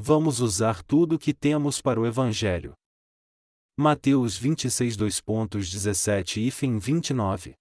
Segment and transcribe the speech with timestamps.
[0.00, 2.72] Vamos usar tudo o que temos para o Evangelho.
[3.76, 7.56] Mateus 26 2.17 e fim 29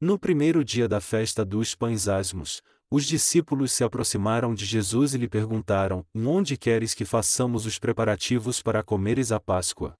[0.00, 5.18] No primeiro dia da festa dos pães asmos, os discípulos se aproximaram de Jesus e
[5.18, 9.94] lhe perguntaram: Onde queres que façamos os preparativos para comeres a Páscoa?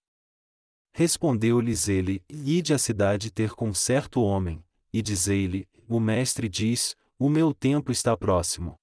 [0.95, 7.29] Respondeu-lhes ele: Ide à cidade ter com certo homem, e dizei-lhe: O mestre diz: O
[7.29, 8.79] meu tempo está próximo.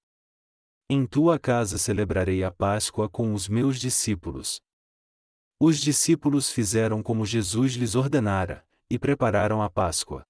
[0.91, 4.59] Em tua casa celebrarei a Páscoa com os meus discípulos.
[5.59, 10.25] Os discípulos fizeram como Jesus lhes ordenara, e prepararam a Páscoa.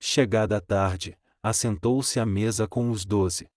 [0.00, 3.48] Chegada a tarde, assentou-se à mesa com os doze.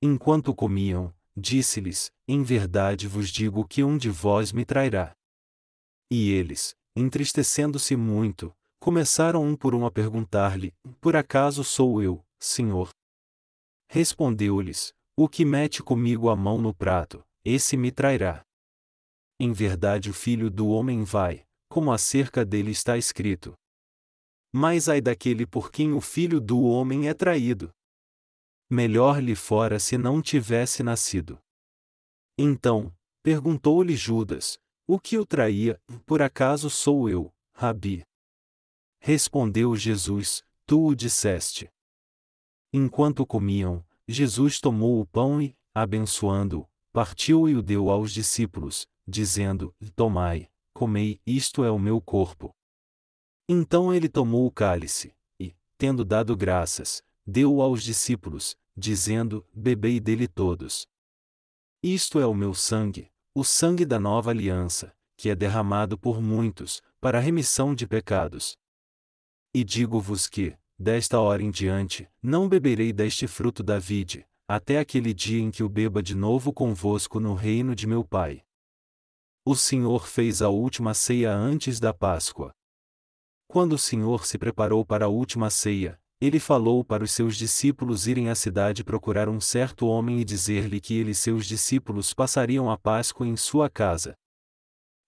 [0.00, 5.12] Enquanto comiam, disse-lhes: Em verdade vos digo que um de vós me trairá.
[6.08, 12.90] E eles, entristecendo-se muito, começaram um por um a perguntar-lhe: Por acaso sou eu, Senhor?
[13.88, 18.44] Respondeu-lhes: o que mete comigo a mão no prato, esse me trairá.
[19.40, 23.54] Em verdade o filho do homem vai, como acerca dele está escrito.
[24.52, 27.70] Mas ai daquele por quem o filho do homem é traído.
[28.68, 31.38] Melhor lhe fora se não tivesse nascido.
[32.36, 38.04] Então, perguntou-lhe Judas: O que o traía, por acaso sou eu, Rabi?
[39.00, 41.70] Respondeu Jesus: Tu o disseste.
[42.72, 49.74] Enquanto comiam, Jesus tomou o pão e, abençoando-o, partiu e o deu aos discípulos, dizendo:
[49.94, 52.54] Tomai, comei, isto é o meu corpo.
[53.48, 60.28] Então ele tomou o cálice, e, tendo dado graças, deu-o aos discípulos, dizendo: Bebei dele
[60.28, 60.86] todos.
[61.82, 66.82] Isto é o meu sangue, o sangue da nova aliança, que é derramado por muitos,
[67.00, 68.56] para a remissão de pecados.
[69.54, 75.12] E digo-vos que, desta hora em diante, não beberei deste fruto da vide, até aquele
[75.14, 78.42] dia em que o beba de novo convosco no reino de meu Pai.
[79.44, 82.52] O Senhor fez a última ceia antes da Páscoa.
[83.48, 88.06] Quando o Senhor se preparou para a última ceia, ele falou para os seus discípulos
[88.06, 92.70] irem à cidade procurar um certo homem e dizer-lhe que ele e seus discípulos passariam
[92.70, 94.16] a Páscoa em sua casa.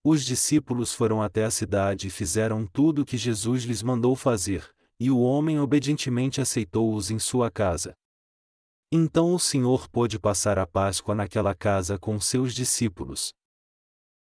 [0.05, 4.71] Os discípulos foram até a cidade e fizeram tudo o que Jesus lhes mandou fazer,
[5.01, 7.95] e o homem obedientemente aceitou-os em sua casa.
[8.91, 13.33] Então o Senhor pôde passar a Páscoa naquela casa com seus discípulos.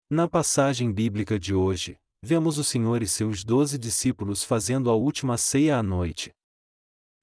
[0.09, 5.38] Na passagem bíblica de hoje, vemos o Senhor e seus doze discípulos fazendo a última
[5.38, 6.32] ceia à noite.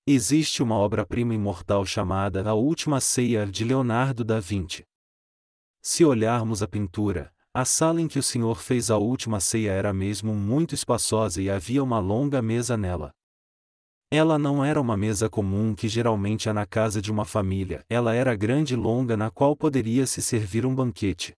[0.06, 4.82] Existe uma obra-prima imortal chamada A Última Ceia de Leonardo da Vinci.
[5.82, 9.92] Se olharmos a pintura, a sala em que o Senhor fez a última ceia era
[9.92, 13.12] mesmo muito espaçosa e havia uma longa mesa nela.
[14.10, 18.14] Ela não era uma mesa comum que geralmente há na casa de uma família, ela
[18.14, 21.34] era grande e longa na qual poderia se servir um banquete.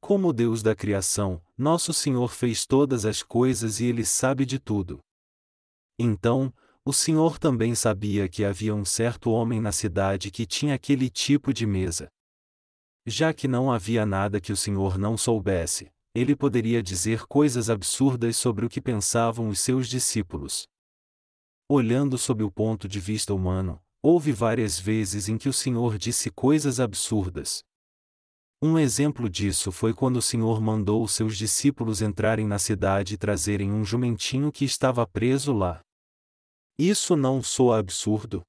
[0.00, 4.98] Como Deus da criação, nosso Senhor fez todas as coisas e Ele sabe de tudo.
[5.96, 6.52] Então,
[6.84, 11.52] o Senhor também sabia que havia um certo homem na cidade que tinha aquele tipo
[11.52, 12.08] de mesa.
[13.06, 18.36] Já que não havia nada que o Senhor não soubesse, ele poderia dizer coisas absurdas
[18.36, 20.66] sobre o que pensavam os seus discípulos.
[21.70, 26.30] Olhando sob o ponto de vista humano, houve várias vezes em que o Senhor disse
[26.30, 27.62] coisas absurdas.
[28.62, 33.18] Um exemplo disso foi quando o Senhor mandou os seus discípulos entrarem na cidade e
[33.18, 35.82] trazerem um jumentinho que estava preso lá.
[36.78, 38.40] Isso não soa absurdo?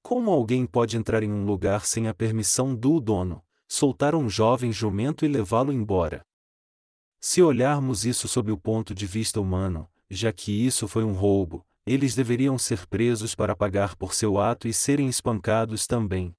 [0.00, 4.70] Como alguém pode entrar em um lugar sem a permissão do dono, soltar um jovem
[4.70, 6.22] jumento e levá-lo embora?
[7.20, 11.66] Se olharmos isso sob o ponto de vista humano, já que isso foi um roubo,
[11.90, 16.32] eles deveriam ser presos para pagar por seu ato e serem espancados também.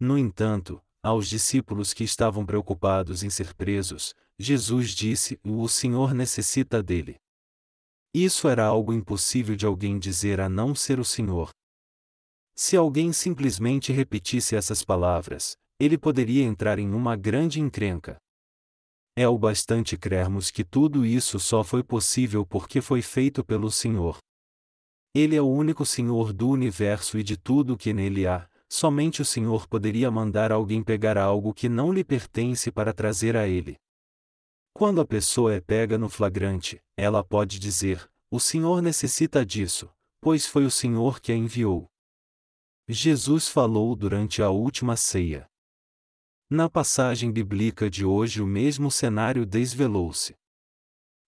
[0.00, 6.82] No entanto, aos discípulos que estavam preocupados em ser presos, Jesus disse: O Senhor necessita
[6.82, 7.20] dele.
[8.12, 11.50] Isso era algo impossível de alguém dizer a não ser o Senhor.
[12.56, 18.16] Se alguém simplesmente repetisse essas palavras, ele poderia entrar em uma grande encrenca.
[19.16, 24.18] É o bastante crermos que tudo isso só foi possível porque foi feito pelo Senhor.
[25.14, 29.22] Ele é o único Senhor do universo e de tudo o que nele há, somente
[29.22, 33.76] o Senhor poderia mandar alguém pegar algo que não lhe pertence para trazer a ele.
[34.74, 39.90] Quando a pessoa é pega no flagrante, ela pode dizer: O Senhor necessita disso,
[40.20, 41.88] pois foi o Senhor que a enviou.
[42.86, 45.46] Jesus falou durante a última ceia.
[46.48, 50.34] Na passagem bíblica de hoje, o mesmo cenário desvelou-se.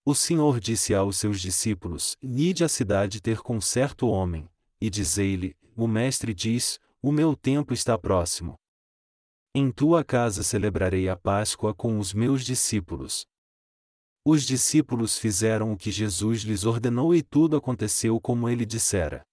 [0.03, 4.49] O Senhor disse aos seus discípulos: Ide à cidade ter com certo homem,
[4.79, 8.55] e dizei-lhe: O Mestre diz: O meu tempo está próximo.
[9.53, 13.27] Em tua casa celebrarei a Páscoa com os meus discípulos.
[14.25, 19.23] Os discípulos fizeram o que Jesus lhes ordenou e tudo aconteceu como ele dissera.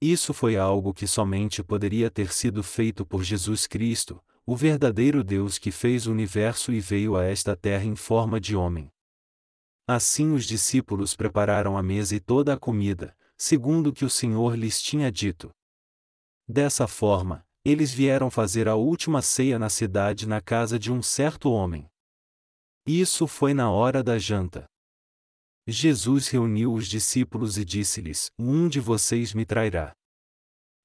[0.00, 5.58] Isso foi algo que somente poderia ter sido feito por Jesus Cristo, o verdadeiro Deus
[5.58, 8.91] que fez o universo e veio a esta terra em forma de homem.
[9.86, 14.54] Assim os discípulos prepararam a mesa e toda a comida, segundo o que o Senhor
[14.54, 15.50] lhes tinha dito.
[16.46, 21.50] Dessa forma, eles vieram fazer a última ceia na cidade na casa de um certo
[21.50, 21.88] homem.
[22.86, 24.68] Isso foi na hora da janta.
[25.66, 29.94] Jesus reuniu os discípulos e disse-lhes: Um de vocês me trairá.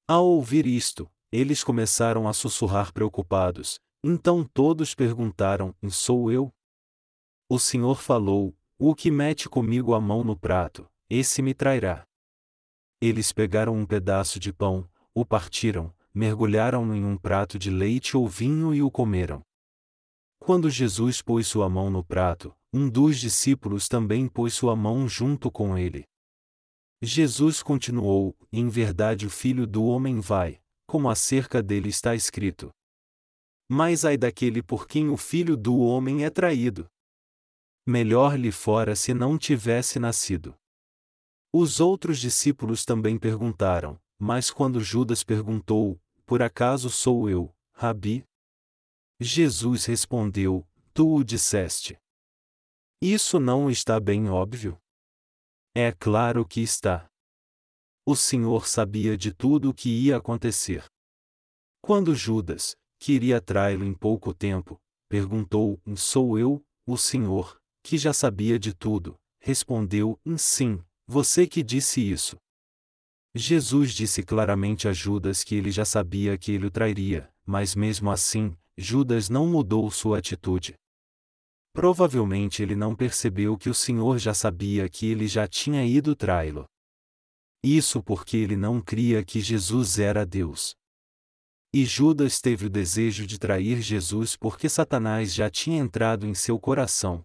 [0.06, 6.52] Ao ouvir isto, eles começaram a sussurrar preocupados, então todos perguntaram: Sou eu?
[7.48, 12.04] O Senhor falou: O que mete comigo a mão no prato, esse me trairá.
[13.00, 18.28] Eles pegaram um pedaço de pão, o partiram, mergulharam-no em um prato de leite ou
[18.28, 19.42] vinho e o comeram.
[20.38, 25.50] Quando Jesus pôs sua mão no prato, um dos discípulos também pôs sua mão junto
[25.50, 26.04] com ele.
[27.02, 32.70] Jesus continuou: Em verdade, o filho do homem vai, como acerca dele está escrito.
[33.68, 36.88] Mas ai daquele por quem o filho do homem é traído.
[37.90, 40.54] Melhor lhe fora se não tivesse nascido.
[41.50, 48.26] Os outros discípulos também perguntaram: Mas quando Judas perguntou: Por acaso sou eu, Rabi?
[49.18, 51.98] Jesus respondeu: Tu o disseste.
[53.00, 54.78] Isso não está bem óbvio?
[55.74, 57.08] É claro que está.
[58.04, 60.84] O Senhor sabia de tudo o que ia acontecer.
[61.80, 68.12] Quando Judas, que iria traí-lo em pouco tempo, perguntou: Sou eu, o Senhor, que já
[68.12, 72.36] sabia de tudo, respondeu: Sim, você que disse isso.
[73.34, 78.10] Jesus disse claramente a Judas que ele já sabia que ele o trairia, mas mesmo
[78.10, 80.74] assim, Judas não mudou sua atitude.
[81.72, 86.66] Provavelmente ele não percebeu que o Senhor já sabia que ele já tinha ido traí-lo.
[87.62, 90.74] Isso porque ele não cria que Jesus era Deus.
[91.72, 96.58] E Judas teve o desejo de trair Jesus porque Satanás já tinha entrado em seu
[96.58, 97.22] coração.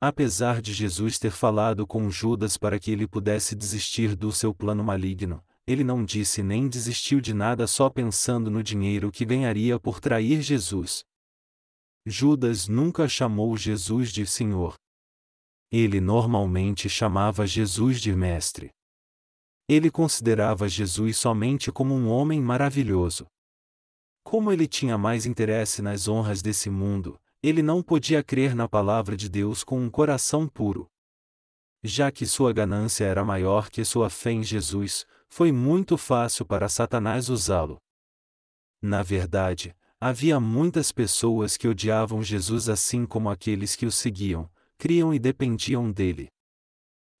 [0.00, 4.84] Apesar de Jesus ter falado com Judas para que ele pudesse desistir do seu plano
[4.84, 9.98] maligno, ele não disse nem desistiu de nada só pensando no dinheiro que ganharia por
[9.98, 11.04] trair Jesus.
[12.06, 14.76] Judas nunca chamou Jesus de Senhor.
[15.70, 18.70] Ele normalmente chamava Jesus de Mestre.
[19.68, 23.26] Ele considerava Jesus somente como um homem maravilhoso.
[24.24, 29.16] Como ele tinha mais interesse nas honras desse mundo, ele não podia crer na palavra
[29.16, 30.88] de Deus com um coração puro.
[31.82, 36.68] Já que sua ganância era maior que sua fé em Jesus, foi muito fácil para
[36.68, 37.78] Satanás usá-lo.
[38.82, 45.14] Na verdade, havia muitas pessoas que odiavam Jesus assim como aqueles que o seguiam, criam
[45.14, 46.28] e dependiam dele.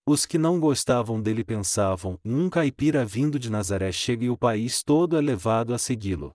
[0.06, 4.82] Os que não gostavam dele pensavam: um caipira vindo de Nazaré chega e o país
[4.82, 6.32] todo é levado a segui-lo.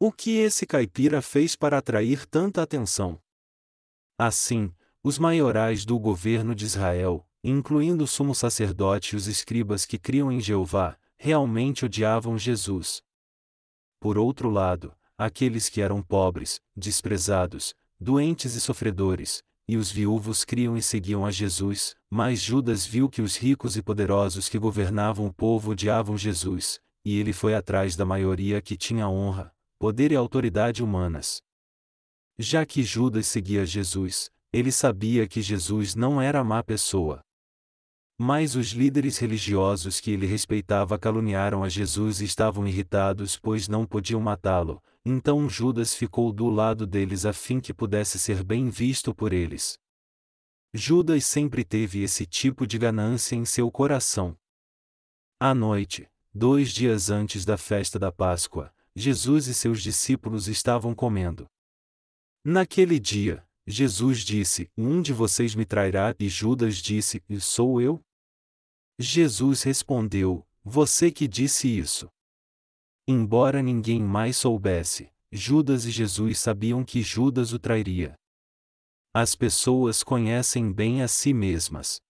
[0.00, 3.20] O que esse caipira fez para atrair tanta atenção?
[4.16, 4.72] Assim,
[5.02, 10.30] os maiorais do governo de Israel, incluindo o sumo sacerdote e os escribas que criam
[10.30, 13.02] em Jeová, realmente odiavam Jesus.
[13.98, 20.76] Por outro lado, aqueles que eram pobres, desprezados, doentes e sofredores, e os viúvos criam
[20.76, 25.32] e seguiam a Jesus, mas Judas viu que os ricos e poderosos que governavam o
[25.32, 30.82] povo odiavam Jesus, e ele foi atrás da maioria que tinha honra, poder e autoridade
[30.82, 31.40] humanas.
[32.36, 37.20] Já que Judas seguia Jesus, ele sabia que Jesus não era má pessoa.
[38.18, 43.86] Mas os líderes religiosos que ele respeitava caluniaram a Jesus e estavam irritados pois não
[43.86, 49.14] podiam matá-lo, então Judas ficou do lado deles a fim que pudesse ser bem visto
[49.14, 49.78] por eles.
[50.74, 54.36] Judas sempre teve esse tipo de ganância em seu coração.
[55.38, 61.46] À noite, dois dias antes da festa da Páscoa, Jesus e seus discípulos estavam comendo.
[62.44, 68.02] Naquele dia, Jesus disse: Um de vocês me trairá, e Judas disse: Sou eu?
[68.98, 72.08] Jesus respondeu: Você que disse isso.
[73.06, 78.16] Embora ninguém mais soubesse, Judas e Jesus sabiam que Judas o trairia.
[79.14, 82.00] As pessoas conhecem bem a si mesmas.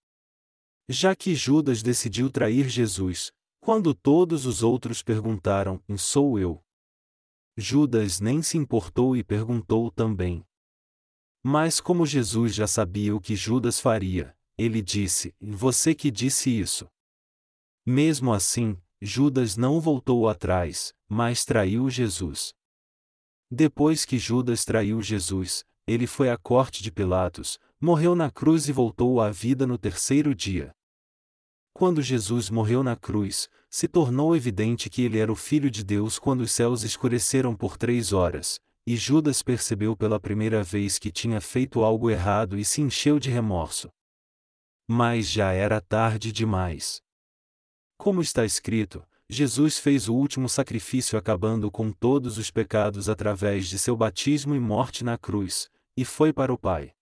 [0.88, 3.30] Já que Judas decidiu trair Jesus,
[3.60, 6.64] quando todos os outros perguntaram: Sou eu?
[7.60, 10.46] Judas nem se importou e perguntou também.
[11.42, 16.86] Mas como Jesus já sabia o que Judas faria, ele disse: Você que disse isso.
[17.84, 22.54] Mesmo assim, Judas não voltou atrás, mas traiu Jesus.
[23.50, 28.72] Depois que Judas traiu Jesus, ele foi à corte de Pilatos, morreu na cruz e
[28.72, 30.72] voltou à vida no terceiro dia.
[31.78, 36.18] Quando Jesus morreu na cruz, se tornou evidente que ele era o Filho de Deus
[36.18, 41.40] quando os céus escureceram por três horas, e Judas percebeu pela primeira vez que tinha
[41.40, 43.88] feito algo errado e se encheu de remorso.
[44.88, 47.00] Mas já era tarde demais.
[47.96, 53.78] Como está escrito, Jesus fez o último sacrifício acabando com todos os pecados através de
[53.78, 56.92] seu batismo e morte na cruz, e foi para o Pai.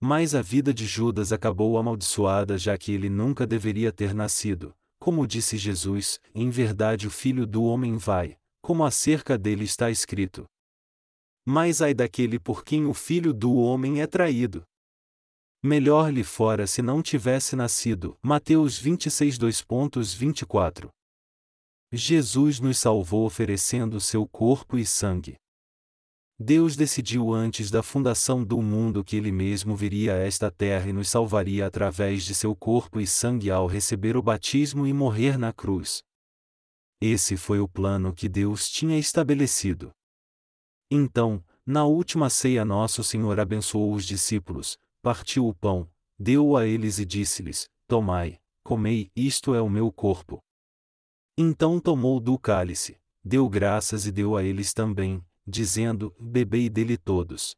[0.00, 4.74] Mas a vida de Judas acabou amaldiçoada já que ele nunca deveria ter nascido.
[5.00, 10.46] Como disse Jesus, em verdade o Filho do Homem vai, como acerca dele está escrito.
[11.44, 14.62] Mas ai daquele por quem o Filho do Homem é traído.
[15.62, 18.16] Melhor lhe fora se não tivesse nascido.
[18.22, 20.88] Mateus 26 2.24
[21.92, 25.36] Jesus nos salvou oferecendo seu corpo e sangue.
[26.40, 30.92] Deus decidiu antes da fundação do mundo que Ele mesmo viria a esta terra e
[30.92, 35.52] nos salvaria através de seu corpo e sangue ao receber o batismo e morrer na
[35.52, 36.04] cruz.
[37.00, 39.90] Esse foi o plano que Deus tinha estabelecido.
[40.88, 47.00] Então, na última ceia, Nosso Senhor abençoou os discípulos, partiu o pão, deu-o a eles
[47.00, 50.40] e disse-lhes: Tomai, comei, isto é o meu corpo.
[51.36, 57.56] Então tomou do cálice, deu graças e deu a eles também, dizendo: Bebei dele todos.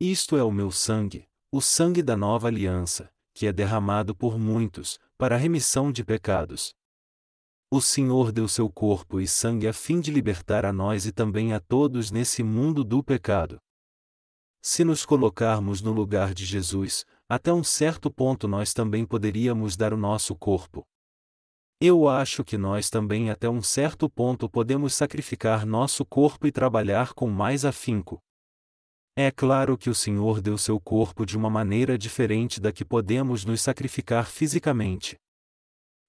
[0.00, 4.98] Isto é o meu sangue, o sangue da nova aliança, que é derramado por muitos,
[5.18, 6.74] para a remissão de pecados.
[7.70, 11.52] O Senhor deu seu corpo e sangue a fim de libertar a nós e também
[11.52, 13.60] a todos nesse mundo do pecado.
[14.62, 19.92] Se nos colocarmos no lugar de Jesus, até um certo ponto nós também poderíamos dar
[19.92, 20.86] o nosso corpo,
[21.80, 27.12] eu acho que nós também até um certo ponto podemos sacrificar nosso corpo e trabalhar
[27.12, 28.18] com mais afinco.
[29.18, 33.44] É claro que o Senhor deu seu corpo de uma maneira diferente da que podemos
[33.44, 35.16] nos sacrificar fisicamente.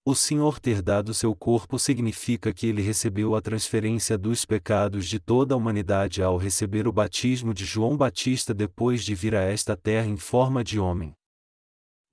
[0.06, 5.20] O Senhor ter dado seu corpo significa que ele recebeu a transferência dos pecados de
[5.20, 9.76] toda a humanidade ao receber o batismo de João Batista depois de vir a esta
[9.76, 11.14] terra em forma de homem.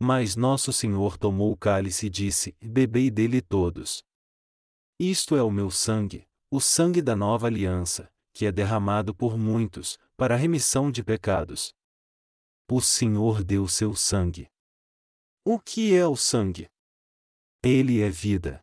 [0.07, 4.05] Mas nosso Senhor tomou o cálice e disse: Bebei dele todos.
[5.01, 9.99] Isto é o meu sangue, o sangue da nova aliança, que é derramado por muitos,
[10.15, 11.75] para a remissão de pecados.
[12.71, 14.51] O Senhor deu seu sangue.
[15.43, 16.69] O que é o sangue?
[17.63, 18.63] Ele é vida.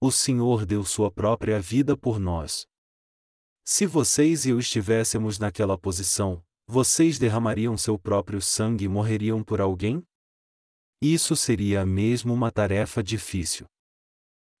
[0.00, 2.68] O Senhor deu sua própria vida por nós.
[3.64, 9.60] Se vocês e eu estivéssemos naquela posição, vocês derramariam seu próprio sangue e morreriam por
[9.60, 10.06] alguém?
[11.06, 13.66] Isso seria mesmo uma tarefa difícil.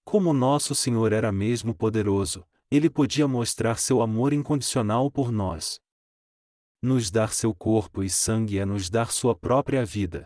[0.04, 5.80] Como nosso Senhor era mesmo poderoso, ele podia mostrar seu amor incondicional por nós.
[6.80, 10.24] Nos dar seu corpo e sangue é nos dar sua própria vida.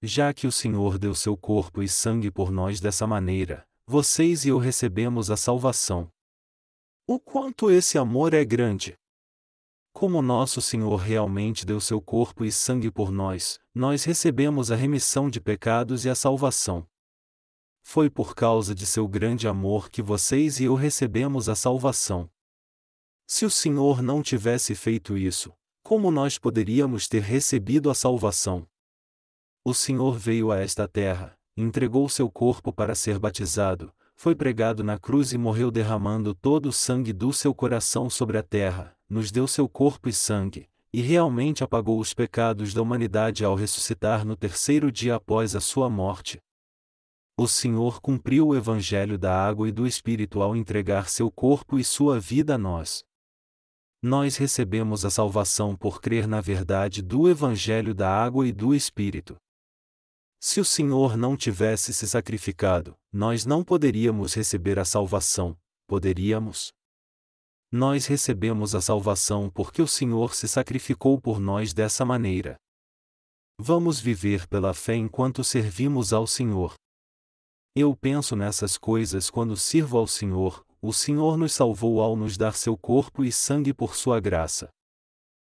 [0.00, 4.50] Já que o Senhor deu seu corpo e sangue por nós dessa maneira, vocês e
[4.50, 6.08] eu recebemos a salvação.
[7.04, 8.96] O quanto esse amor é grande!
[9.96, 15.30] Como nosso Senhor realmente deu seu corpo e sangue por nós, nós recebemos a remissão
[15.30, 16.86] de pecados e a salvação.
[17.82, 22.28] Foi por causa de seu grande amor que vocês e eu recebemos a salvação.
[23.26, 25.50] Se o Senhor não tivesse feito isso,
[25.82, 28.68] como nós poderíamos ter recebido a salvação?
[29.64, 34.98] O Senhor veio a esta terra, entregou seu corpo para ser batizado, foi pregado na
[34.98, 39.46] cruz e morreu derramando todo o sangue do seu coração sobre a terra, nos deu
[39.46, 44.90] seu corpo e sangue, e realmente apagou os pecados da humanidade ao ressuscitar no terceiro
[44.90, 46.40] dia após a sua morte.
[47.38, 51.84] O Senhor cumpriu o Evangelho da água e do Espírito ao entregar seu corpo e
[51.84, 53.04] sua vida a nós.
[54.02, 59.36] Nós recebemos a salvação por crer na verdade do Evangelho da água e do Espírito.
[60.40, 66.75] Se o Senhor não tivesse se sacrificado, nós não poderíamos receber a salvação, poderíamos?
[67.72, 72.56] Nós recebemos a salvação porque o Senhor se sacrificou por nós dessa maneira.
[73.58, 76.74] Vamos viver pela fé enquanto servimos ao Senhor.
[77.74, 82.54] Eu penso nessas coisas quando sirvo ao Senhor, o Senhor nos salvou ao nos dar
[82.54, 84.68] seu corpo e sangue por sua graça.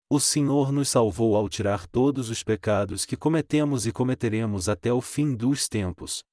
[0.10, 5.02] O Senhor nos salvou ao tirar todos os pecados que cometemos e cometeremos até o
[5.02, 6.24] fim dos tempos.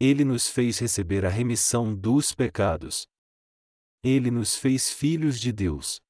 [0.00, 3.06] Ele nos fez receber a remissão dos pecados.
[4.02, 6.00] Ele nos fez filhos de Deus.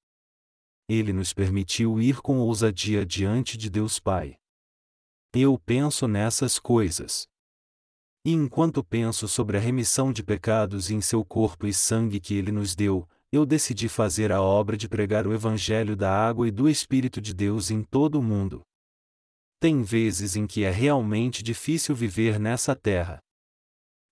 [0.88, 4.37] Ele nos permitiu ir com ousadia diante de Deus Pai.
[5.35, 7.26] Eu penso nessas coisas.
[8.25, 12.52] E enquanto penso sobre a remissão de pecados em seu corpo e sangue que ele
[12.52, 16.68] nos deu, eu decidi fazer a obra de pregar o Evangelho da água e do
[16.68, 18.62] Espírito de Deus em todo o mundo.
[19.61, 23.18] Tem vezes em que é realmente difícil viver nessa terra.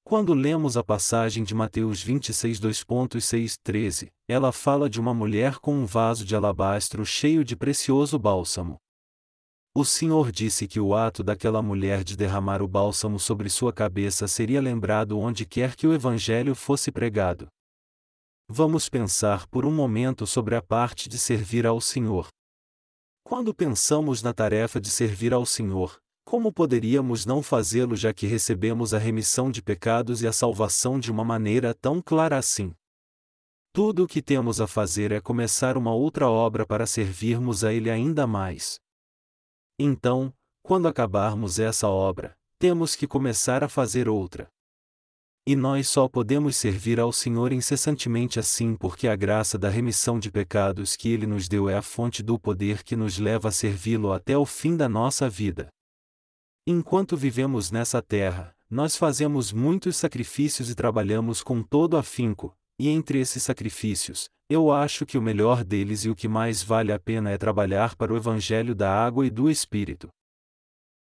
[0.08, 5.74] Quando lemos a passagem de Mateus 26 2.6 13, ela fala de uma mulher com
[5.74, 8.76] um vaso de alabastro cheio de precioso bálsamo.
[9.74, 14.28] O Senhor disse que o ato daquela mulher de derramar o bálsamo sobre sua cabeça
[14.28, 17.48] seria lembrado onde quer que o Evangelho fosse pregado.
[18.48, 22.28] Vamos pensar por um momento sobre a parte de servir ao Senhor.
[23.24, 28.92] Quando pensamos na tarefa de servir ao Senhor, como poderíamos não fazê-lo já que recebemos
[28.92, 32.74] a remissão de pecados e a salvação de uma maneira tão clara assim?
[33.72, 37.88] Tudo o que temos a fazer é começar uma outra obra para servirmos a Ele
[37.88, 38.80] ainda mais.
[39.78, 44.48] Então, quando acabarmos essa obra, temos que começar a fazer outra.
[45.46, 50.32] E nós só podemos servir ao Senhor incessantemente assim porque a graça da remissão de
[50.32, 54.12] pecados que Ele nos deu é a fonte do poder que nos leva a servi-lo
[54.12, 55.68] até o fim da nossa vida.
[56.66, 63.20] Enquanto vivemos nessa terra, nós fazemos muitos sacrifícios e trabalhamos com todo afinco, e entre
[63.20, 67.30] esses sacrifícios, eu acho que o melhor deles e o que mais vale a pena
[67.30, 70.08] é trabalhar para o Evangelho da água e do Espírito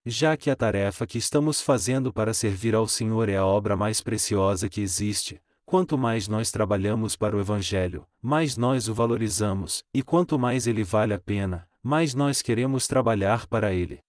[0.04, 4.00] já que a tarefa que estamos fazendo para servir ao Senhor é a obra mais
[4.00, 10.02] preciosa que existe, quanto mais nós trabalhamos para o Evangelho, mais nós o valorizamos, e
[10.02, 14.00] quanto mais ele vale a pena, mais nós queremos trabalhar para ele.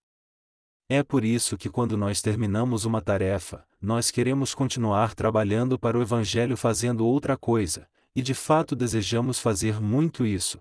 [0.94, 6.02] É por isso que quando nós terminamos uma tarefa, nós queremos continuar trabalhando para o
[6.02, 10.60] Evangelho fazendo outra coisa, e de fato desejamos fazer muito isso.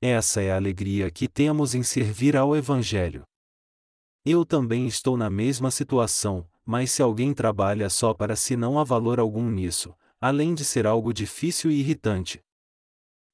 [0.00, 3.24] Essa é a alegria que temos em servir ao Evangelho.
[4.24, 8.84] Eu também estou na mesma situação, mas se alguém trabalha só para si não há
[8.84, 12.40] valor algum nisso, além de ser algo difícil e irritante.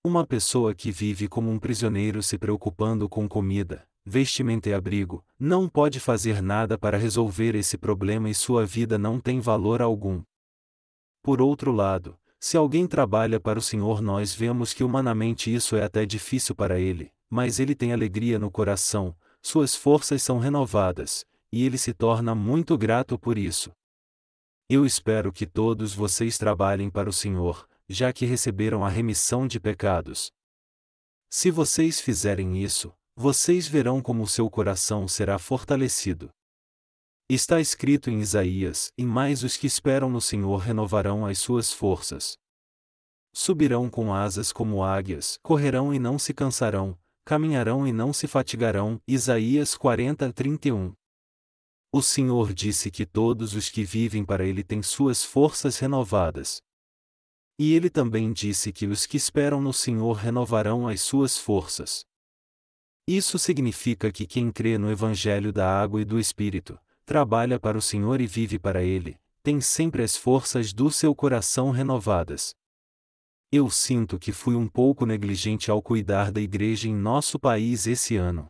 [0.02, 5.68] Uma pessoa que vive como um prisioneiro se preocupando com comida, vestimenta e abrigo, não
[5.68, 10.20] pode fazer nada para resolver esse problema e sua vida não tem valor algum.
[11.22, 15.84] Por outro lado, se alguém trabalha para o Senhor, nós vemos que humanamente isso é
[15.84, 21.64] até difícil para ele, mas ele tem alegria no coração, suas forças são renovadas, e
[21.64, 23.70] ele se torna muito grato por isso.
[24.68, 29.60] Eu espero que todos vocês trabalhem para o Senhor, já que receberam a remissão de
[29.60, 30.32] pecados.
[31.28, 36.30] Se vocês fizerem isso, vocês verão como seu coração será fortalecido.
[37.28, 42.36] Está escrito em Isaías: E mais os que esperam no Senhor renovarão as suas forças.
[43.32, 49.00] Subirão com asas como águias, correrão e não se cansarão, caminharão e não se fatigarão.
[49.06, 50.92] Isaías 40, 31.
[51.92, 56.60] O Senhor disse que todos os que vivem para Ele têm suas forças renovadas.
[57.58, 62.04] E Ele também disse que os que esperam no Senhor renovarão as suas forças.
[63.12, 67.82] Isso significa que quem crê no Evangelho da Água e do Espírito, trabalha para o
[67.82, 72.54] Senhor e vive para Ele, tem sempre as forças do seu coração renovadas.
[73.50, 78.14] Eu sinto que fui um pouco negligente ao cuidar da igreja em nosso país esse
[78.14, 78.46] ano.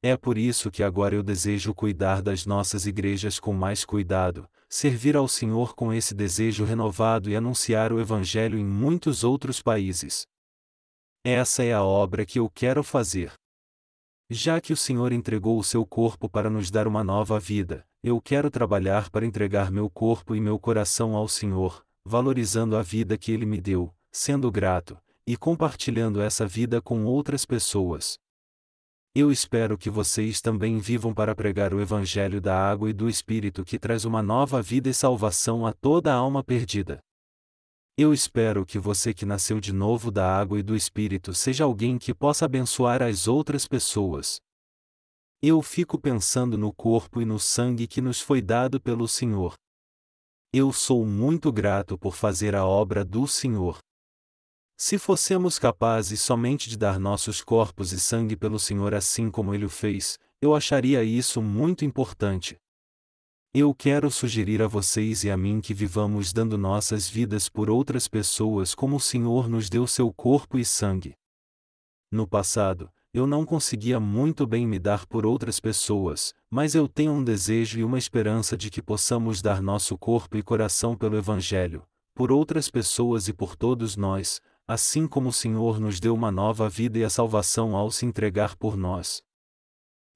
[0.00, 5.16] É por isso que agora eu desejo cuidar das nossas igrejas com mais cuidado, servir
[5.16, 10.24] ao Senhor com esse desejo renovado e anunciar o Evangelho em muitos outros países.
[11.24, 13.32] Essa é a obra que eu quero fazer.
[14.28, 18.20] Já que o Senhor entregou o seu corpo para nos dar uma nova vida, eu
[18.20, 23.30] quero trabalhar para entregar meu corpo e meu coração ao Senhor, valorizando a vida que
[23.30, 28.18] Ele me deu, sendo grato, e compartilhando essa vida com outras pessoas.
[29.14, 33.64] Eu espero que vocês também vivam para pregar o Evangelho da água e do Espírito
[33.64, 36.98] que traz uma nova vida e salvação a toda alma perdida.
[37.98, 41.96] Eu espero que você que nasceu de novo da água e do Espírito seja alguém
[41.96, 44.38] que possa abençoar as outras pessoas.
[45.40, 49.54] Eu fico pensando no corpo e no sangue que nos foi dado pelo Senhor.
[50.52, 53.78] Eu sou muito grato por fazer a obra do Senhor.
[54.76, 59.64] Se fossemos capazes somente de dar nossos corpos e sangue pelo Senhor assim como Ele
[59.64, 62.58] o fez, eu acharia isso muito importante.
[63.58, 68.06] Eu quero sugerir a vocês e a mim que vivamos dando nossas vidas por outras
[68.06, 71.14] pessoas como o Senhor nos deu seu corpo e sangue.
[72.12, 77.12] No passado, eu não conseguia muito bem me dar por outras pessoas, mas eu tenho
[77.12, 81.82] um desejo e uma esperança de que possamos dar nosso corpo e coração pelo Evangelho,
[82.14, 84.38] por outras pessoas e por todos nós,
[84.68, 88.54] assim como o Senhor nos deu uma nova vida e a salvação ao se entregar
[88.54, 89.22] por nós.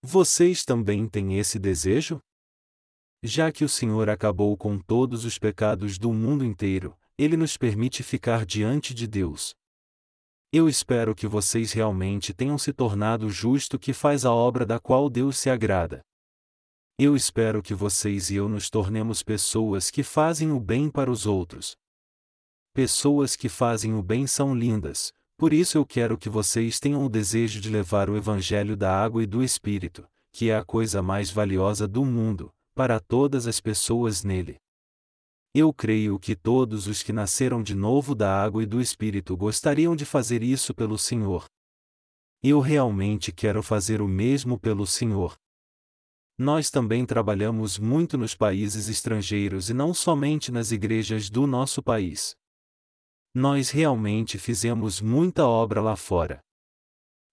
[0.03, 2.21] Vocês também têm esse desejo?
[3.23, 8.03] Já que o Senhor acabou com todos os pecados do mundo inteiro, ele nos permite
[8.03, 9.55] ficar diante de Deus.
[10.51, 15.11] Eu espero que vocês realmente tenham se tornado justo que faz a obra da qual
[15.11, 16.01] Deus se agrada.
[16.99, 21.27] Eu espero que vocês e eu nos tornemos pessoas que fazem o bem para os
[21.27, 21.77] outros.
[22.73, 27.09] Pessoas que fazem o bem são lindas, por isso eu quero que vocês tenham o
[27.09, 31.31] desejo de levar o Evangelho da água e do Espírito, que é a coisa mais
[31.31, 34.57] valiosa do mundo, para todas as pessoas nele.
[35.55, 39.95] Eu creio que todos os que nasceram de novo da água e do Espírito gostariam
[39.95, 41.45] de fazer isso pelo Senhor.
[42.43, 45.37] Eu realmente quero fazer o mesmo pelo Senhor.
[46.39, 52.35] Nós também trabalhamos muito nos países estrangeiros e não somente nas igrejas do nosso país.
[53.35, 56.41] Nós realmente fizemos muita obra lá fora.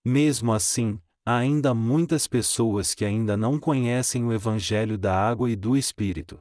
[0.03, 5.57] Mesmo assim, há ainda muitas pessoas que ainda não conhecem o Evangelho da água e
[5.57, 6.37] do Espírito.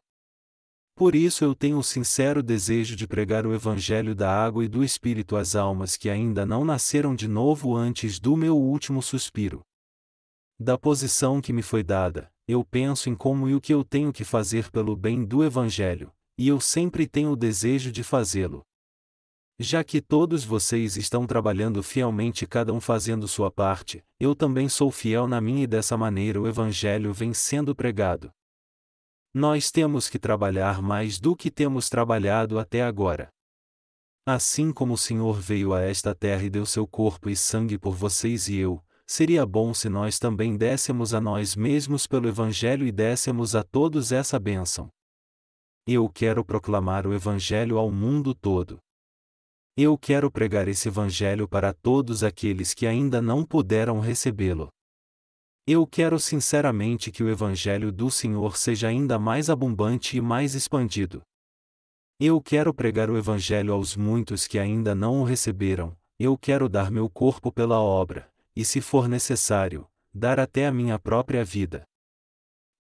[0.95, 4.85] Por isso eu tenho o sincero desejo de pregar o Evangelho da água e do
[4.85, 9.61] Espírito às almas que ainda não nasceram de novo antes do meu último suspiro.
[10.57, 14.13] Da posição que me foi dada, eu penso em como e o que eu tenho
[14.13, 18.63] que fazer pelo bem do Evangelho, e eu sempre tenho o desejo de fazê-lo.
[19.59, 24.91] Já que todos vocês estão trabalhando fielmente cada um fazendo sua parte, eu também sou
[24.91, 28.31] fiel na minha e dessa maneira o Evangelho vem sendo pregado.
[29.33, 33.31] Nós temos que trabalhar mais do que temos trabalhado até agora.
[34.27, 37.95] Assim como o Senhor veio a esta terra e deu seu corpo e sangue por
[37.95, 42.93] vocês e eu, seria bom se nós também dessemos a nós mesmos pelo Evangelho e
[42.93, 44.91] dessemos a todos essa bênção.
[45.87, 48.79] Eu quero proclamar o Evangelho ao mundo todo.
[49.79, 54.71] Eu quero pregar esse Evangelho para todos aqueles que ainda não puderam recebê-lo.
[55.67, 61.21] Eu quero sinceramente que o Evangelho do Senhor seja ainda mais abundante e mais expandido.
[62.19, 66.91] Eu quero pregar o Evangelho aos muitos que ainda não o receberam, eu quero dar
[66.91, 71.85] meu corpo pela obra, e se for necessário, dar até a minha própria vida.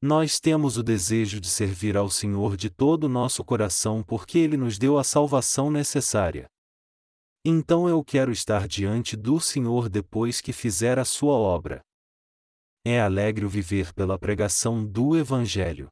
[0.00, 4.56] Nós temos o desejo de servir ao Senhor de todo o nosso coração porque Ele
[4.56, 6.48] nos deu a salvação necessária.
[7.48, 11.80] Então eu quero estar diante do Senhor depois que fizer a sua obra.
[12.84, 15.88] É alegre o viver pela pregação do Evangelho.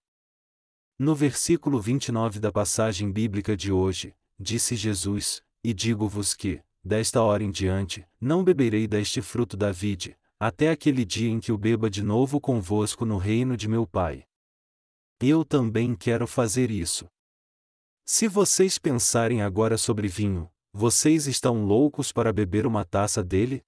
[0.99, 7.45] No versículo 29 da passagem bíblica de hoje, disse Jesus: E digo-vos que, desta hora
[7.45, 11.89] em diante, não beberei deste fruto da vide, até aquele dia em que o beba
[11.89, 14.25] de novo convosco no reino de meu Pai.
[15.21, 17.07] Eu também quero fazer isso.
[18.05, 23.65] Se vocês pensarem agora sobre vinho, vocês estão loucos para beber uma taça dele?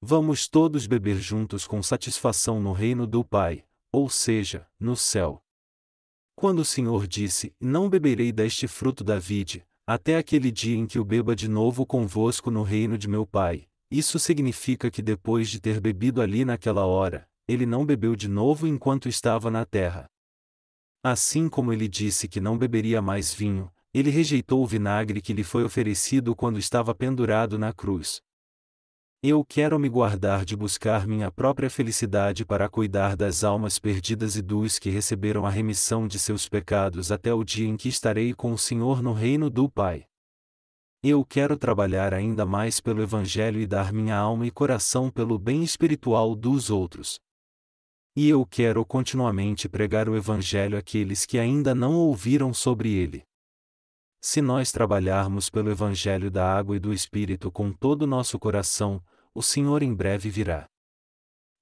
[0.00, 5.40] Vamos todos beber juntos com satisfação no reino do Pai, ou seja, no céu.
[6.34, 10.98] Quando o Senhor disse: Não beberei deste fruto da vide, até aquele dia em que
[10.98, 15.60] o beba de novo convosco no reino de meu Pai, isso significa que depois de
[15.60, 20.10] ter bebido ali naquela hora, ele não bebeu de novo enquanto estava na terra.
[21.00, 25.42] Assim como ele disse que não beberia mais vinho, ele rejeitou o vinagre que lhe
[25.42, 28.20] foi oferecido quando estava pendurado na cruz.
[29.20, 34.42] Eu quero me guardar de buscar minha própria felicidade para cuidar das almas perdidas e
[34.42, 38.52] dos que receberam a remissão de seus pecados até o dia em que estarei com
[38.52, 40.06] o Senhor no reino do Pai.
[41.02, 45.64] Eu quero trabalhar ainda mais pelo Evangelho e dar minha alma e coração pelo bem
[45.64, 47.18] espiritual dos outros.
[48.14, 53.24] E eu quero continuamente pregar o Evangelho àqueles que ainda não ouviram sobre ele.
[54.20, 59.02] Se nós trabalharmos pelo Evangelho da água e do Espírito com todo o nosso coração,
[59.32, 60.68] o Senhor em breve virá.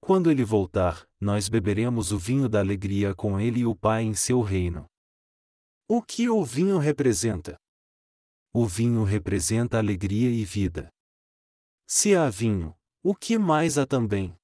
[0.01, 4.15] Quando ele voltar, nós beberemos o vinho da alegria com ele e o Pai em
[4.15, 4.87] seu reino.
[5.89, 7.57] O que o vinho representa?
[8.53, 10.89] O vinho representa alegria e vida.
[11.87, 14.37] Se há vinho, o que mais há também?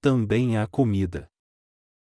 [0.00, 1.30] Também há comida.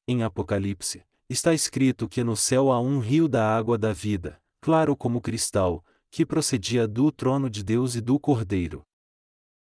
[0.09, 4.97] Em Apocalipse, está escrito que no céu há um rio da água da vida, claro
[4.97, 8.85] como cristal, que procedia do trono de Deus e do Cordeiro.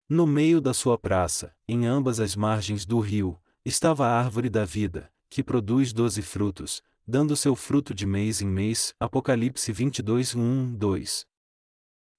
[0.08, 4.64] No meio da sua praça, em ambas as margens do rio, estava a árvore da
[4.64, 8.94] vida, que produz doze frutos, dando seu fruto de mês em mês.
[8.98, 11.26] Apocalipse 22, 1, 2.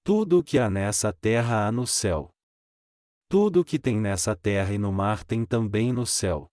[0.04, 2.30] Tudo o que há nessa terra há no céu.
[3.28, 6.48] Tudo o que tem nessa terra e no mar tem também no céu.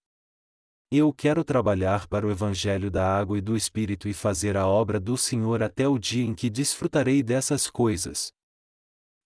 [0.97, 5.01] Eu quero trabalhar para o Evangelho da água e do Espírito e fazer a obra
[5.01, 8.33] do Senhor até o dia em que desfrutarei dessas coisas.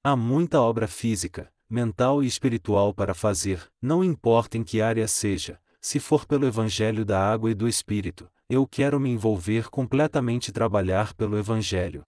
[0.03, 5.61] Há muita obra física, mental e espiritual para fazer, não importa em que área seja,
[5.79, 10.53] se for pelo Evangelho da água e do Espírito, eu quero me envolver completamente e
[10.53, 12.03] trabalhar pelo Evangelho.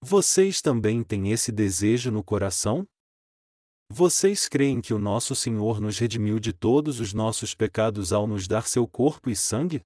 [0.00, 2.86] Vocês também têm esse desejo no coração?
[3.92, 8.46] Vocês creem que o nosso Senhor nos redimiu de todos os nossos pecados ao nos
[8.46, 9.82] dar seu corpo e sangue?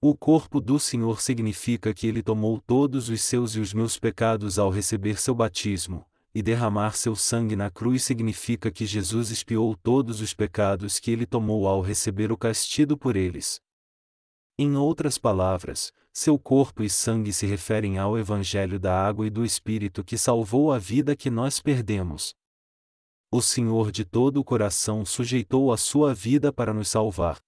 [0.00, 4.58] O corpo do Senhor significa que ele tomou todos os seus e os meus pecados
[4.58, 10.22] ao receber seu batismo, e derramar seu sangue na cruz significa que Jesus expiou todos
[10.22, 13.60] os pecados que ele tomou ao receber o castigo por eles.
[14.58, 19.44] Em outras palavras, seu corpo e sangue se referem ao Evangelho da água e do
[19.44, 22.34] Espírito que salvou a vida que nós perdemos.
[23.34, 27.40] O Senhor de todo o coração sujeitou a sua vida para nos salvar.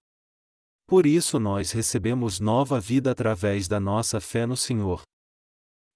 [0.87, 5.03] Por isso nós recebemos nova vida através da nossa fé no Senhor.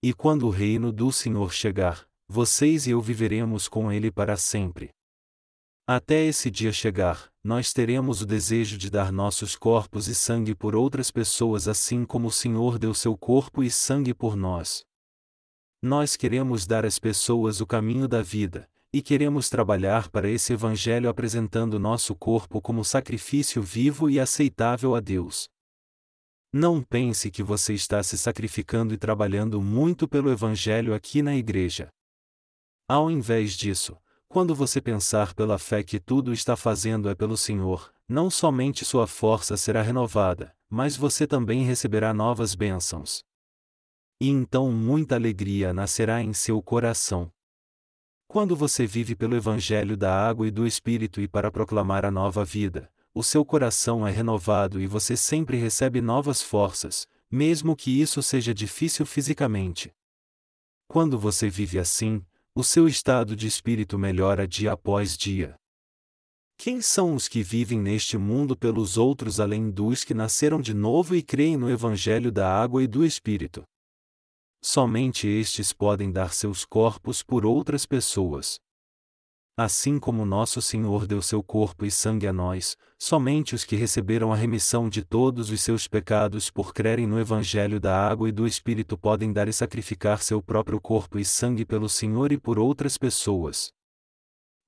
[0.02, 4.90] E quando o reino do Senhor chegar, vocês e eu viveremos com Ele para sempre.
[5.86, 10.76] Até esse dia chegar, nós teremos o desejo de dar nossos corpos e sangue por
[10.76, 14.84] outras pessoas assim como o Senhor deu seu corpo e sangue por nós.
[15.80, 21.08] Nós queremos dar às pessoas o caminho da vida, e queremos trabalhar para esse Evangelho
[21.08, 25.48] apresentando nosso corpo como sacrifício vivo e aceitável a Deus.
[26.52, 31.88] Não pense que você está se sacrificando e trabalhando muito pelo Evangelho aqui na igreja.
[32.88, 37.92] Ao invés disso, quando você pensar pela fé que tudo está fazendo é pelo Senhor,
[38.08, 43.22] não somente sua força será renovada, mas você também receberá novas bênçãos.
[44.18, 47.30] E então muita alegria nascerá em seu coração.
[48.30, 52.44] Quando você vive pelo Evangelho da água e do Espírito e para proclamar a nova
[52.44, 58.22] vida, o seu coração é renovado e você sempre recebe novas forças, mesmo que isso
[58.22, 59.90] seja difícil fisicamente.
[60.86, 62.22] Quando você vive assim,
[62.54, 65.54] o seu estado de espírito melhora dia após dia.
[66.58, 71.16] Quem são os que vivem neste mundo pelos outros além dos que nasceram de novo
[71.16, 73.64] e creem no Evangelho da água e do Espírito?
[74.62, 78.60] Somente estes podem dar seus corpos por outras pessoas.
[79.56, 84.32] Assim como nosso Senhor deu seu corpo e sangue a nós, somente os que receberam
[84.32, 88.46] a remissão de todos os seus pecados por crerem no Evangelho da água e do
[88.46, 92.96] Espírito podem dar e sacrificar seu próprio corpo e sangue pelo Senhor e por outras
[92.96, 93.72] pessoas.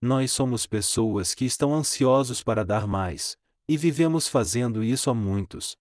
[0.03, 3.37] Nós somos pessoas que estão ansiosos para dar mais,
[3.68, 5.76] e vivemos fazendo isso a muitos.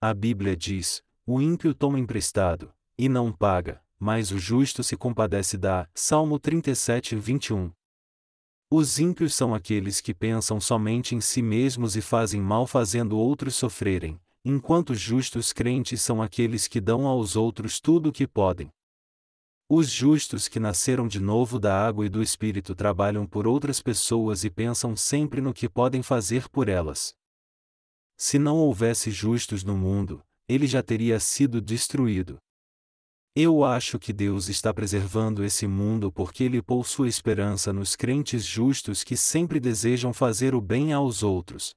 [0.00, 5.56] A Bíblia diz: o ímpio toma emprestado, e não paga, mas o justo se compadece
[5.56, 5.88] da.
[5.94, 7.70] Salmo 37, 21.
[8.70, 13.54] Os ímpios são aqueles que pensam somente em si mesmos e fazem mal fazendo outros
[13.54, 18.68] sofrerem, enquanto os justos crentes são aqueles que dão aos outros tudo o que podem.
[19.70, 24.42] Os justos que nasceram de novo da água e do Espírito trabalham por outras pessoas
[24.42, 27.14] e pensam sempre no que podem fazer por elas.
[28.16, 32.38] Se não houvesse justos no mundo, ele já teria sido destruído.
[33.34, 38.44] Eu acho que Deus está preservando esse mundo porque Ele pôs sua esperança nos crentes
[38.44, 41.74] justos que sempre desejam fazer o bem aos outros.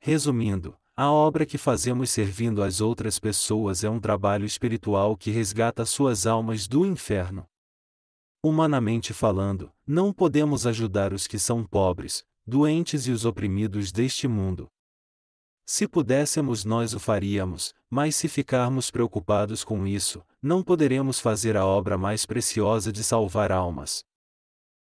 [0.00, 5.84] Resumindo, a obra que fazemos servindo as outras pessoas é um trabalho espiritual que resgata
[5.84, 7.46] suas almas do inferno.
[8.42, 14.70] Humanamente falando, não podemos ajudar os que são pobres, doentes e os oprimidos deste mundo.
[15.68, 21.66] Se pudéssemos, nós o faríamos, mas se ficarmos preocupados com isso, não poderemos fazer a
[21.66, 24.04] obra mais preciosa de salvar almas.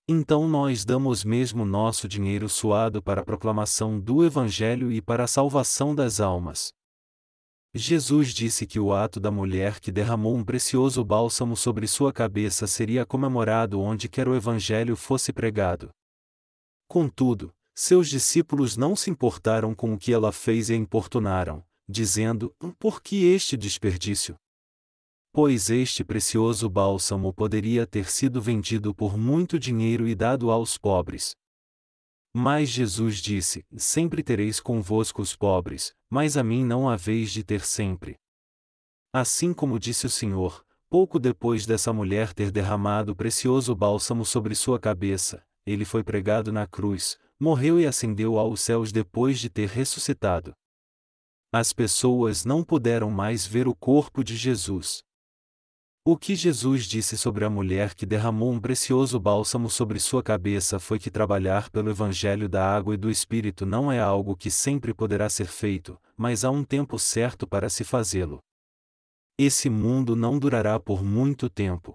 [0.08, 5.28] Então nós damos mesmo nosso dinheiro suado para a proclamação do Evangelho e para a
[5.28, 6.72] salvação das almas.
[7.74, 12.66] Jesus disse que o ato da mulher que derramou um precioso bálsamo sobre sua cabeça
[12.66, 15.90] seria comemorado onde quer o Evangelho fosse pregado.
[16.88, 22.54] Contudo, seus discípulos não se importaram com o que ela fez e a importunaram, dizendo:
[22.78, 24.36] Por que este desperdício?
[25.32, 31.34] Pois este precioso bálsamo poderia ter sido vendido por muito dinheiro e dado aos pobres.
[32.34, 37.64] Mas Jesus disse: Sempre tereis convosco os pobres, mas a mim não haveis de ter
[37.64, 38.18] sempre.
[39.12, 44.54] Assim como disse o Senhor, pouco depois dessa mulher ter derramado o precioso bálsamo sobre
[44.54, 49.68] sua cabeça, ele foi pregado na cruz, morreu e ascendeu aos céus depois de ter
[49.68, 50.52] ressuscitado.
[51.52, 55.02] As pessoas não puderam mais ver o corpo de Jesus.
[56.04, 60.78] O que Jesus disse sobre a mulher que derramou um precioso bálsamo sobre sua cabeça
[60.78, 64.94] foi que trabalhar pelo Evangelho da água e do Espírito não é algo que sempre
[64.94, 68.38] poderá ser feito, mas há um tempo certo para se fazê-lo.
[69.36, 71.92] Esse mundo não durará por muito tempo.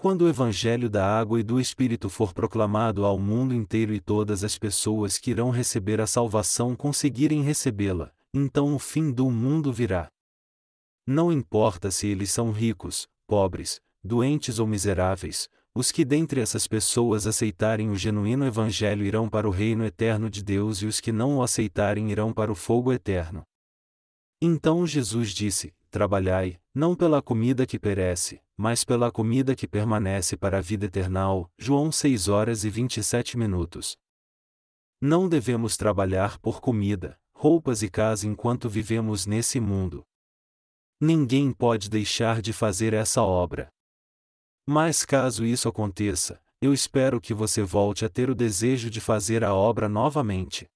[0.00, 4.44] Quando o Evangelho da água e do Espírito for proclamado ao mundo inteiro e todas
[4.44, 10.08] as pessoas que irão receber a salvação conseguirem recebê-la, então o fim do mundo virá.
[11.04, 17.26] Não importa se eles são ricos, pobres, doentes ou miseráveis, os que dentre essas pessoas
[17.26, 21.38] aceitarem o genuíno Evangelho irão para o reino eterno de Deus e os que não
[21.38, 23.42] o aceitarem irão para o fogo eterno.
[24.40, 30.58] Então Jesus disse: Trabalhai, não pela comida que perece, mas pela comida que permanece para
[30.58, 31.50] a vida eternal.
[31.58, 33.96] João 6 horas e 27 minutos.
[35.00, 40.06] Não devemos trabalhar por comida, roupas e casa enquanto vivemos nesse mundo.
[41.00, 43.68] Ninguém pode deixar de fazer essa obra.
[44.64, 49.42] Mas caso isso aconteça, eu espero que você volte a ter o desejo de fazer
[49.42, 50.68] a obra novamente.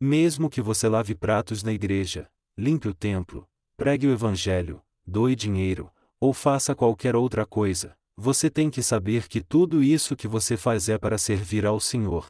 [0.00, 5.92] Mesmo que você lave pratos na igreja, limpe o templo, pregue o evangelho, doe dinheiro,
[6.20, 10.88] ou faça qualquer outra coisa, você tem que saber que tudo isso que você faz
[10.88, 12.26] é para servir ao Senhor.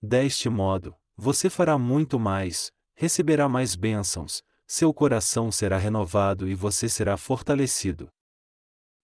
[0.00, 6.88] Deste modo, você fará muito mais, receberá mais bênçãos, seu coração será renovado e você
[6.88, 8.08] será fortalecido.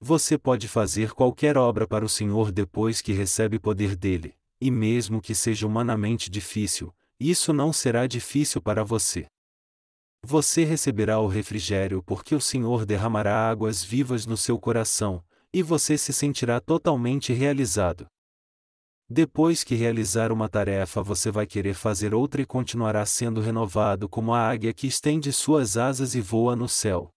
[0.00, 5.20] Você pode fazer qualquer obra para o Senhor depois que recebe poder dele, e mesmo
[5.20, 9.26] que seja humanamente difícil, isso não será difícil para você.
[10.22, 15.96] Você receberá o refrigério porque o Senhor derramará águas vivas no seu coração, e você
[15.96, 18.06] se sentirá totalmente realizado.
[19.08, 24.34] Depois que realizar uma tarefa, você vai querer fazer outra e continuará sendo renovado como
[24.34, 27.08] a águia que estende suas asas e voa no céu.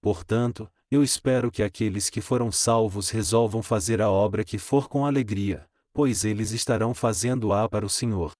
[0.00, 5.04] Portanto, eu espero que aqueles que foram salvos resolvam fazer a obra que for com
[5.04, 8.32] alegria, pois eles estarão fazendo-a para o Senhor.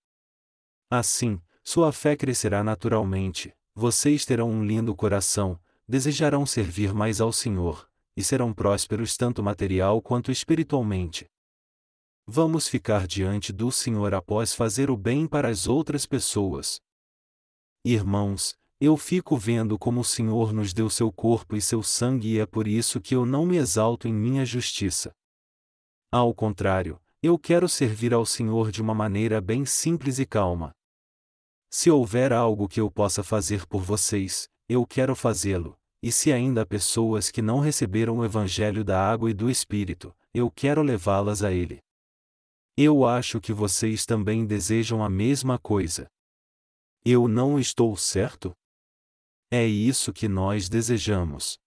[0.89, 5.59] Assim, sua fé crescerá naturalmente, vocês terão um lindo coração,
[5.89, 11.27] desejarão servir mais ao Senhor, e serão prósperos tanto material quanto espiritualmente.
[12.27, 16.81] Vamos ficar diante do Senhor após fazer o bem para as outras pessoas.
[17.85, 22.39] Irmãos, eu fico vendo como o Senhor nos deu seu corpo e seu sangue e
[22.39, 25.13] é por isso que eu não me exalto em minha justiça.
[26.11, 30.73] Ao contrário, eu quero servir ao Senhor de uma maneira bem simples e calma.
[31.75, 36.61] Se houver algo que eu possa fazer por vocês, eu quero fazê-lo, e se ainda
[36.63, 41.43] há pessoas que não receberam o Evangelho da água e do Espírito, eu quero levá-las
[41.43, 41.81] a ele.
[42.77, 46.07] Eu acho que vocês também desejam a mesma coisa.
[47.03, 48.53] Eu não estou certo?
[49.51, 51.59] É isso que nós desejamos.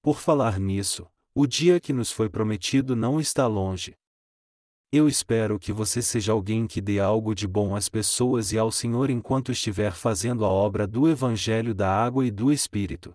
[0.00, 3.96] Por falar nisso, o dia que nos foi prometido não está longe.
[4.90, 8.72] Eu espero que você seja alguém que dê algo de bom às pessoas e ao
[8.72, 13.12] Senhor enquanto estiver fazendo a obra do Evangelho da Água e do Espírito.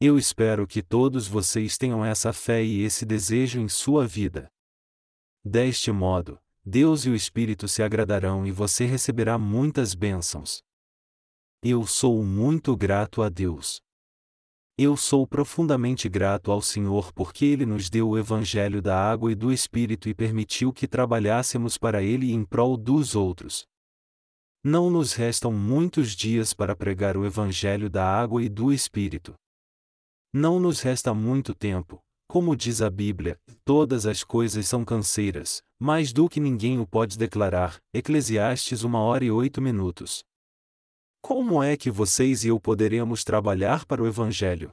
[0.00, 4.48] Eu espero que todos vocês tenham essa fé e esse desejo em sua vida.
[5.44, 10.62] Deste modo, Deus e o Espírito se agradarão e você receberá muitas bênçãos.
[11.60, 13.82] Eu sou muito grato a Deus.
[14.80, 19.34] Eu sou profundamente grato ao Senhor porque Ele nos deu o Evangelho da água e
[19.34, 23.66] do Espírito e permitiu que trabalhássemos para Ele em prol dos outros.
[24.62, 29.34] Não nos restam muitos dias para pregar o Evangelho da água e do Espírito.
[30.32, 36.12] Não nos resta muito tempo, como diz a Bíblia, todas as coisas são canseiras, mais
[36.12, 37.78] do que ninguém o pode declarar.
[37.92, 40.22] Eclesiastes 1 hora e 8 minutos.
[41.28, 44.70] Como é que vocês e eu poderemos trabalhar para o Evangelho?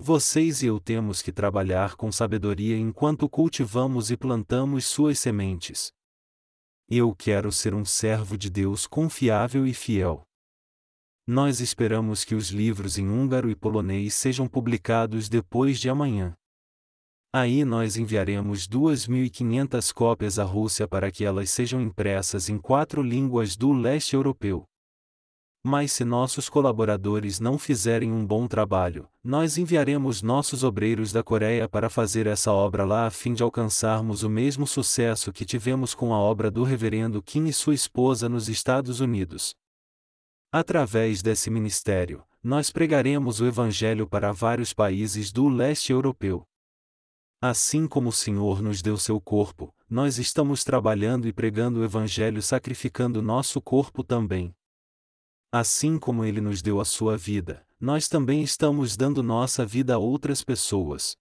[0.00, 5.92] Vocês e eu temos que trabalhar com sabedoria enquanto cultivamos e plantamos suas sementes.
[6.88, 10.22] Eu quero ser um servo de Deus confiável e fiel.
[11.26, 16.32] Nós esperamos que os livros em húngaro e polonês sejam publicados depois de amanhã.
[17.34, 23.56] Aí nós enviaremos 2.500 cópias à Rússia para que elas sejam impressas em quatro línguas
[23.56, 24.69] do leste europeu.
[25.62, 31.68] Mas se nossos colaboradores não fizerem um bom trabalho, nós enviaremos nossos obreiros da Coreia
[31.68, 36.14] para fazer essa obra lá a fim de alcançarmos o mesmo sucesso que tivemos com
[36.14, 39.54] a obra do Reverendo Kim e sua esposa nos Estados Unidos.
[40.50, 46.42] Através desse ministério, nós pregaremos o Evangelho para vários países do leste europeu.
[47.38, 52.40] Assim como o Senhor nos deu seu corpo, nós estamos trabalhando e pregando o Evangelho
[52.40, 54.54] sacrificando nosso corpo também.
[55.52, 59.98] Assim como ele nos deu a sua vida, nós também estamos dando nossa vida a
[59.98, 61.16] outras pessoas.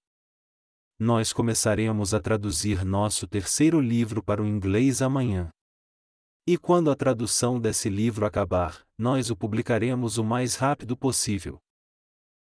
[0.99, 5.49] Nós começaremos a traduzir nosso terceiro livro para o inglês amanhã.
[6.45, 11.57] E quando a tradução desse livro acabar, nós o publicaremos o mais rápido possível.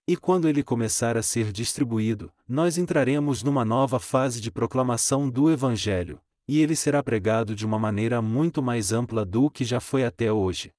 [0.08, 5.50] E quando ele começar a ser distribuído, nós entraremos numa nova fase de proclamação do
[5.50, 10.06] Evangelho, e ele será pregado de uma maneira muito mais ampla do que já foi
[10.06, 10.72] até hoje.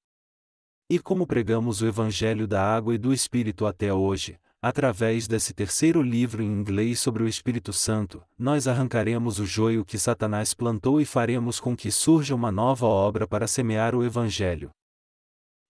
[0.92, 6.02] E como pregamos o Evangelho da água e do Espírito até hoje, através desse terceiro
[6.02, 11.06] livro em inglês sobre o Espírito Santo, nós arrancaremos o joio que Satanás plantou e
[11.06, 14.70] faremos com que surja uma nova obra para semear o Evangelho.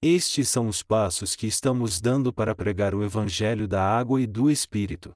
[0.02, 4.50] Estes são os passos que estamos dando para pregar o Evangelho da água e do
[4.50, 5.12] Espírito.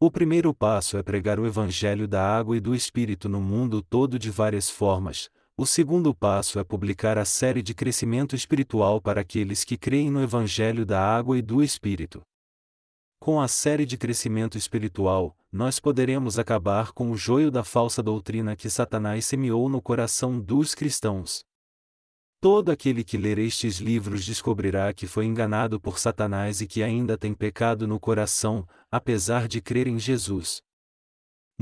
[0.00, 4.18] O primeiro passo é pregar o Evangelho da água e do Espírito no mundo todo
[4.18, 5.28] de várias formas.
[5.54, 10.22] O segundo passo é publicar a série de crescimento espiritual para aqueles que creem no
[10.22, 12.22] Evangelho da água e do Espírito.
[13.20, 18.56] Com a série de crescimento espiritual, nós poderemos acabar com o joio da falsa doutrina
[18.56, 21.44] que Satanás semeou no coração dos cristãos.
[22.40, 27.16] Todo aquele que ler estes livros descobrirá que foi enganado por Satanás e que ainda
[27.16, 30.62] tem pecado no coração, apesar de crer em Jesus.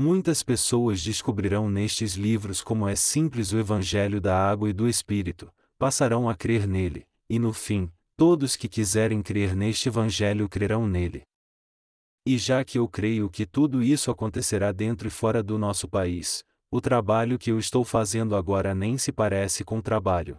[0.01, 5.53] Muitas pessoas descobrirão nestes livros como é simples o Evangelho da água e do Espírito,
[5.77, 7.87] passarão a crer nele, e no fim,
[8.17, 11.21] todos que quiserem crer neste Evangelho crerão nele.
[12.25, 16.43] E já que eu creio que tudo isso acontecerá dentro e fora do nosso país,
[16.71, 20.35] o trabalho que eu estou fazendo agora nem se parece com trabalho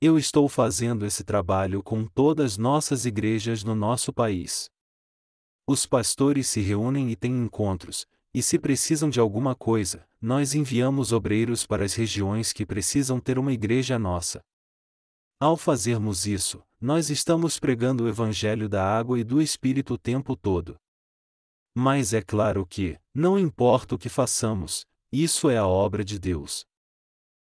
[0.00, 4.70] eu estou fazendo esse trabalho com todas nossas igrejas no nosso país.
[5.66, 8.06] Os pastores se reúnem e têm encontros,
[8.38, 13.36] e se precisam de alguma coisa, nós enviamos obreiros para as regiões que precisam ter
[13.36, 14.44] uma igreja nossa.
[15.40, 20.36] Ao fazermos isso, nós estamos pregando o Evangelho da água e do Espírito o tempo
[20.36, 20.76] todo.
[21.76, 26.64] Mas é claro que, não importa o que façamos, isso é a obra de Deus.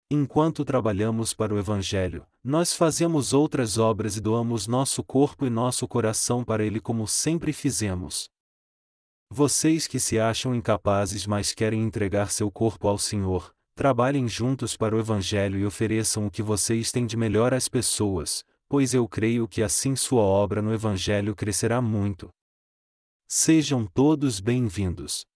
[0.09, 5.89] Enquanto trabalhamos para o Evangelho, nós fazemos outras obras e doamos nosso corpo e nosso
[5.89, 8.31] coração para Ele como sempre fizemos.
[9.31, 14.95] Vocês que se acham incapazes mas querem entregar seu corpo ao Senhor, trabalhem juntos para
[14.95, 19.49] o Evangelho e ofereçam o que vocês têm de melhor às pessoas, pois eu creio
[19.49, 22.29] que assim sua obra no Evangelho crescerá muito.
[23.29, 25.27] Sejam todos bem-vindos.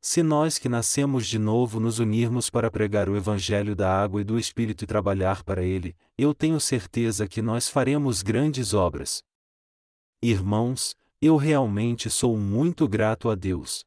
[0.00, 4.24] Se nós que nascemos de novo nos unirmos para pregar o Evangelho da água e
[4.24, 9.22] do Espírito e trabalhar para ele, eu tenho certeza que nós faremos grandes obras.
[10.22, 13.82] Irmãos, eu realmente sou muito grato a Deus.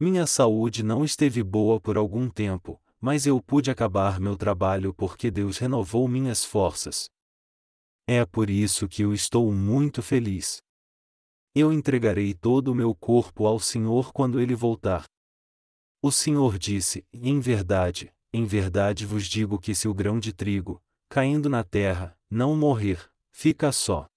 [0.00, 5.30] Minha saúde não esteve boa por algum tempo, mas eu pude acabar meu trabalho porque
[5.30, 7.08] Deus renovou minhas forças.
[8.08, 10.60] É por isso que eu estou muito feliz.
[11.54, 15.04] Eu entregarei todo o meu corpo ao Senhor quando ele voltar.
[16.02, 20.82] O Senhor disse: Em verdade, em verdade vos digo que se o grão de trigo,
[21.08, 24.08] caindo na terra, não morrer, fica só.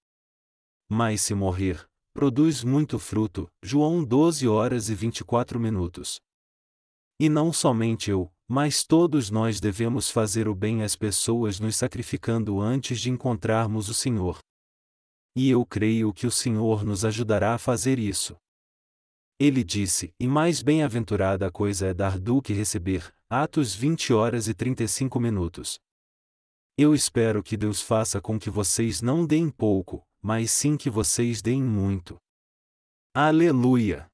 [0.88, 3.46] Mas se morrer, produz muito fruto.
[3.62, 6.18] João 12 horas e 24 minutos.
[7.20, 12.58] E não somente eu, mas todos nós devemos fazer o bem às pessoas nos sacrificando
[12.58, 14.38] antes de encontrarmos o Senhor.
[15.36, 18.34] E eu creio que o Senhor nos ajudará a fazer isso.
[19.38, 23.12] Ele disse: E mais bem-aventurada a coisa é dar do que receber.
[23.28, 25.78] Atos 20 horas e 35 minutos.
[26.78, 31.40] Eu espero que Deus faça com que vocês não deem pouco, mas sim que vocês
[31.42, 32.16] deem muito.
[33.14, 34.06] Aleluia!